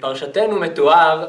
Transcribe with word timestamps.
בפרשתנו 0.00 0.56
מתואר 0.56 1.26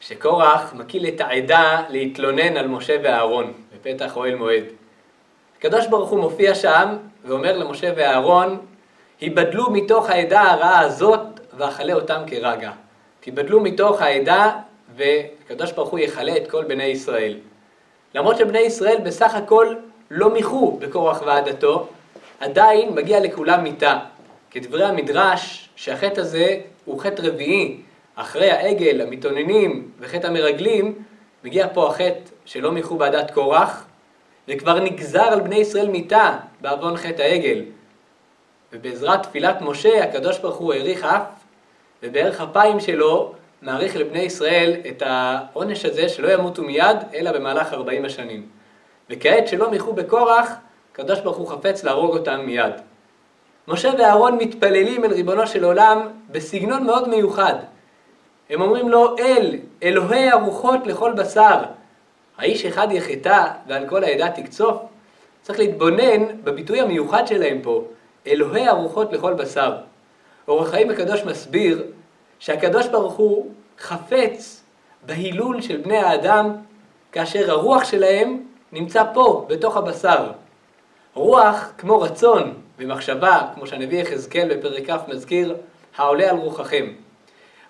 שקורח 0.00 0.74
מקיל 0.74 1.08
את 1.08 1.20
העדה 1.20 1.82
להתלונן 1.88 2.56
על 2.56 2.66
משה 2.66 2.96
ואהרון 3.02 3.52
בפתח 3.74 4.16
אוהל 4.16 4.34
מועד. 4.34 4.64
הקדוש 5.58 5.86
ברוך 5.86 6.10
הוא 6.10 6.20
מופיע 6.20 6.54
שם 6.54 6.96
ואומר 7.24 7.58
למשה 7.58 7.92
ואהרון, 7.96 8.58
היבדלו 9.20 9.70
מתוך 9.70 10.10
העדה 10.10 10.40
הרעה 10.40 10.80
הזאת 10.80 11.20
ואכלה 11.56 11.92
אותם 11.92 12.22
כרגע. 12.26 12.70
תיבדלו 13.20 13.60
מתוך 13.60 14.02
העדה 14.02 14.50
והקדוש 14.96 15.72
ברוך 15.72 15.90
הוא 15.90 15.98
יכלה 15.98 16.36
את 16.36 16.50
כל 16.50 16.64
בני 16.64 16.84
ישראל. 16.84 17.36
למרות 18.14 18.36
שבני 18.36 18.58
ישראל 18.58 18.96
בסך 19.04 19.34
הכל 19.34 19.74
לא 20.10 20.30
מיחו 20.30 20.78
בקורח 20.80 21.22
ועדתו, 21.26 21.88
עדיין 22.40 22.94
מגיע 22.94 23.20
לכולם 23.20 23.62
מיתה. 23.62 23.98
כדברי 24.50 24.84
המדרש, 24.84 25.68
שהחטא 25.76 26.20
הזה 26.20 26.60
הוא 26.84 27.00
חטא 27.00 27.22
רביעי, 27.22 27.80
אחרי 28.14 28.50
העגל, 28.50 29.00
המתאוננים 29.00 29.90
וחטא 30.00 30.26
המרגלים, 30.26 30.94
מגיע 31.44 31.68
פה 31.74 31.88
החטא 31.88 32.30
שלא 32.44 32.72
מיחו 32.72 32.96
בעדת 32.96 33.30
קורח, 33.30 33.86
וכבר 34.48 34.80
נגזר 34.80 35.22
על 35.22 35.40
בני 35.40 35.56
ישראל 35.56 35.88
מיתה 35.88 36.36
בעוון 36.60 36.96
חטא 36.96 37.22
העגל. 37.22 37.62
ובעזרת 38.72 39.22
תפילת 39.22 39.60
משה, 39.60 40.04
הקדוש 40.04 40.38
ברוך 40.38 40.56
הוא 40.56 40.74
האריך 40.74 41.04
אף, 41.04 41.26
ובערך 42.02 42.40
אפיים 42.40 42.80
שלו 42.80 43.34
מעריך 43.62 43.96
לבני 43.96 44.18
ישראל 44.18 44.74
את 44.88 45.02
העונש 45.06 45.84
הזה 45.84 46.08
שלא 46.08 46.32
ימותו 46.32 46.62
מיד, 46.62 46.96
אלא 47.14 47.32
במהלך 47.32 47.72
ארבעים 47.72 48.04
השנים. 48.04 48.46
וכעת 49.10 49.48
שלא 49.48 49.70
מיחו 49.70 49.92
בקורח, 49.92 50.50
הקדוש 50.92 51.20
ברוך 51.20 51.36
הוא 51.36 51.48
חפץ 51.48 51.84
להרוג 51.84 52.16
אותם 52.16 52.40
מיד. 52.46 52.72
משה 53.68 53.90
ואהרון 53.98 54.38
מתפללים 54.38 55.04
אל 55.04 55.12
ריבונו 55.12 55.46
של 55.46 55.64
עולם 55.64 56.08
בסגנון 56.30 56.84
מאוד 56.84 57.08
מיוחד. 57.08 57.54
הם 58.50 58.60
אומרים 58.60 58.88
לו, 58.88 59.18
אל, 59.18 59.58
אלוהי 59.82 60.30
הרוחות 60.30 60.86
לכל 60.86 61.12
בשר. 61.12 61.62
האיש 62.38 62.64
אחד 62.64 62.88
יחטא 62.92 63.46
ועל 63.66 63.88
כל 63.88 64.04
העדה 64.04 64.30
תקצוף? 64.30 64.76
צריך 65.42 65.58
להתבונן 65.58 66.42
בביטוי 66.44 66.80
המיוחד 66.80 67.26
שלהם 67.26 67.60
פה, 67.62 67.84
אלוהי 68.26 68.68
הרוחות 68.68 69.12
לכל 69.12 69.34
בשר. 69.34 69.76
אורח 70.48 70.70
חיים 70.70 70.90
הקדוש 70.90 71.22
מסביר 71.24 71.84
שהקדוש 72.38 72.86
ברוך 72.86 73.14
הוא 73.14 73.50
חפץ 73.78 74.62
בהילול 75.06 75.60
של 75.60 75.76
בני 75.76 75.96
האדם 75.96 76.56
כאשר 77.12 77.50
הרוח 77.50 77.84
שלהם 77.84 78.42
נמצא 78.72 79.04
פה, 79.14 79.46
בתוך 79.48 79.76
הבשר. 79.76 80.30
רוח 81.14 81.72
כמו 81.78 82.00
רצון 82.00 82.54
ומחשבה, 82.78 83.40
כמו 83.54 83.66
שהנביא 83.66 84.02
יחזקאל 84.02 84.54
בפרק 84.54 84.90
כ' 84.90 85.08
מזכיר, 85.08 85.56
העולה 85.96 86.30
על 86.30 86.36
רוחכם. 86.36 86.86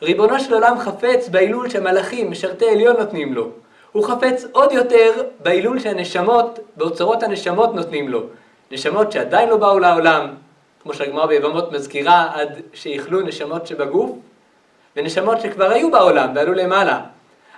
ריבונו 0.02 0.40
של 0.40 0.54
עולם 0.54 0.78
חפץ 0.78 1.28
בהילול 1.28 1.68
שהמלאכים, 1.68 2.30
משרתי 2.30 2.68
עליון 2.68 2.96
נותנים 2.96 3.34
לו. 3.34 3.48
הוא 3.92 4.04
חפץ 4.04 4.44
עוד 4.52 4.72
יותר 4.72 5.12
בהילול 5.42 5.78
שהנשמות, 5.78 6.58
באוצרות 6.76 7.22
הנשמות 7.22 7.74
נותנים 7.74 8.08
לו. 8.08 8.22
נשמות 8.70 9.12
שעדיין 9.12 9.48
לא 9.48 9.56
באו 9.56 9.78
לעולם, 9.78 10.28
כמו 10.82 10.94
שהגמרא 10.94 11.26
ביבמות 11.26 11.72
מזכירה, 11.72 12.30
עד 12.34 12.60
שיכלו 12.72 13.20
נשמות 13.20 13.66
שבגוף, 13.66 14.10
ונשמות 14.96 15.40
שכבר 15.40 15.70
היו 15.70 15.90
בעולם 15.90 16.32
ועלו 16.34 16.52
למעלה. 16.52 17.00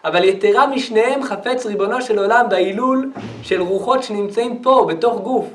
אבל 0.05 0.25
יתרה 0.25 0.67
משניהם 0.67 1.23
חפץ 1.23 1.67
ריבונו 1.67 2.03
של 2.03 2.19
עולם 2.19 2.47
בהילול 2.49 3.13
של 3.43 3.61
רוחות 3.61 4.03
שנמצאים 4.03 4.63
פה, 4.63 4.87
בתוך 4.89 5.21
גוף. 5.21 5.47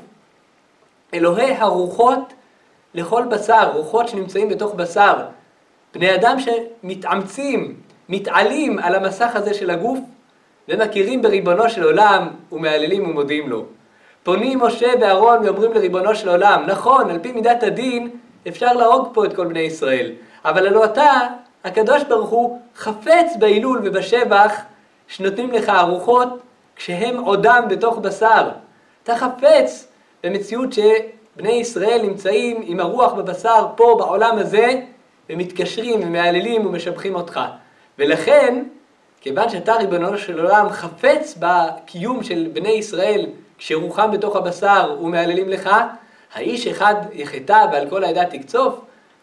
אלוהי 1.14 1.54
הרוחות 1.54 2.32
לכל 2.94 3.24
בשר, 3.30 3.70
רוחות 3.74 4.08
שנמצאים 4.08 4.48
בתוך 4.48 4.74
בשר. 4.74 5.14
בני 5.94 6.14
אדם 6.14 6.36
שמתאמצים, 6.40 7.74
מתעלים 8.08 8.78
על 8.78 8.94
המסך 8.94 9.30
הזה 9.36 9.54
של 9.54 9.70
הגוף, 9.70 9.98
ומכירים 10.68 11.22
בריבונו 11.22 11.70
של 11.70 11.82
עולם, 11.82 12.28
ומהללים 12.52 13.10
ומודים 13.10 13.50
לו. 13.50 13.64
פונים 14.22 14.60
משה 14.60 14.92
ואהרון 15.00 15.44
ואומרים 15.44 15.72
לריבונו 15.72 16.14
של 16.14 16.28
עולם, 16.28 16.64
נכון, 16.66 17.10
על 17.10 17.18
פי 17.18 17.32
מידת 17.32 17.62
הדין 17.62 18.10
אפשר 18.48 18.72
להרוג 18.72 19.08
פה 19.14 19.24
את 19.24 19.36
כל 19.36 19.46
בני 19.46 19.60
ישראל, 19.60 20.12
אבל 20.44 20.66
הלא 20.66 20.84
אתה, 20.84 21.20
הקדוש 21.64 22.02
ברוך 22.02 22.30
הוא, 22.30 22.60
חפץ 22.76 23.36
בהילול 23.38 23.80
ובשבח 23.84 24.54
שנותנים 25.08 25.50
לך 25.50 25.68
ארוחות 25.68 26.28
כשהם 26.76 27.16
עודם 27.16 27.64
בתוך 27.68 27.98
בשר. 27.98 28.48
אתה 29.02 29.16
חפץ 29.16 29.91
במציאות 30.24 30.68
שבני 30.72 31.52
ישראל 31.52 32.02
נמצאים 32.02 32.62
עם 32.64 32.80
הרוח 32.80 33.12
בבשר 33.12 33.66
פה 33.76 33.94
בעולם 33.98 34.38
הזה, 34.38 34.80
ומתקשרים 35.30 36.00
ומהללים 36.02 36.66
ומשבחים 36.66 37.14
אותך. 37.14 37.40
ולכן, 37.98 38.64
כיוון 39.20 39.48
שאתה 39.48 39.74
ריבונו 39.74 40.18
של 40.18 40.40
עולם 40.40 40.68
חפץ 40.68 41.38
בקיום 41.38 42.22
של 42.22 42.48
בני 42.52 42.72
ישראל 42.72 43.26
כשרוחם 43.58 44.10
בתוך 44.10 44.36
הבשר 44.36 44.96
ומהללים 45.02 45.48
לך, 45.48 45.70
האיש 46.34 46.66
אחד 46.66 46.94
יחטא 47.12 47.66
ועל 47.72 47.90
כל 47.90 48.04
העדה 48.04 48.24
תקצוף, 48.24 48.80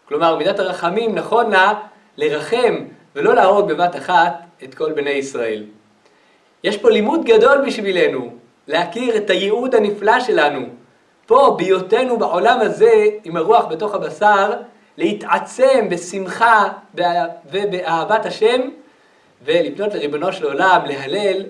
כלומר 0.08 0.36
מידת 0.36 0.58
הרחמים 0.58 1.14
נכון 1.14 1.50
לה 1.50 1.72
לרחם 2.16 2.76
ולא 3.16 3.34
להרוג 3.34 3.68
בבת 3.68 3.96
אחת 3.96 4.34
את 4.64 4.74
כל 4.74 4.92
בני 4.92 5.10
ישראל. 5.10 5.64
יש 6.64 6.76
פה 6.76 6.90
לימוד 6.90 7.24
גדול 7.24 7.64
בשבילנו, 7.66 8.32
להכיר 8.68 9.16
את 9.16 9.30
הייעוד 9.30 9.74
הנפלא 9.74 10.20
שלנו. 10.20 10.79
פה, 11.30 11.54
בהיותנו 11.58 12.18
בעולם 12.18 12.60
הזה, 12.60 13.04
עם 13.24 13.36
הרוח 13.36 13.64
בתוך 13.64 13.94
הבשר, 13.94 14.52
להתעצם 14.96 15.86
בשמחה 15.90 16.68
ובאהבת 17.50 18.26
השם, 18.26 18.60
ולפנות 19.44 19.94
לריבונו 19.94 20.32
של 20.32 20.44
עולם, 20.44 20.80
להלל 20.86 21.42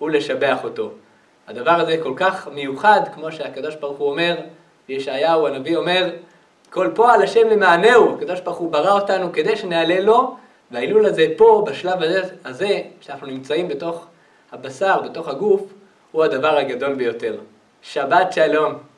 ולשבח 0.00 0.64
אותו. 0.64 0.90
הדבר 1.48 1.70
הזה 1.70 1.96
כל 2.02 2.12
כך 2.16 2.48
מיוחד, 2.48 3.00
כמו 3.14 3.32
שהקדוש 3.32 3.74
ברוך 3.74 3.98
הוא 3.98 4.10
אומר, 4.10 4.36
וישעיהו 4.88 5.46
הנביא 5.46 5.76
אומר, 5.76 6.10
כל 6.70 6.90
פועל 6.94 7.22
השם 7.22 7.48
למענהו, 7.48 8.14
הקדוש 8.14 8.40
ברוך 8.40 8.58
הוא 8.58 8.72
ברא 8.72 8.92
אותנו 8.92 9.32
כדי 9.32 9.56
שנעלה 9.56 10.00
לו, 10.00 10.36
וההילול 10.70 11.06
הזה 11.06 11.26
פה, 11.36 11.64
בשלב 11.66 11.98
הזה, 12.44 12.80
שאנחנו 13.00 13.26
נמצאים 13.26 13.68
בתוך 13.68 14.06
הבשר, 14.52 15.00
בתוך 15.00 15.28
הגוף, 15.28 15.62
הוא 16.12 16.24
הדבר 16.24 16.56
הגדול 16.56 16.94
ביותר. 16.94 17.36
שבת 17.82 18.32
שלום. 18.32 18.95